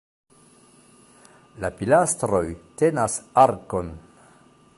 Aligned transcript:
La 1.65 1.71
pilastroj 1.81 2.43
tenas 2.83 3.23
arkon. 3.47 3.97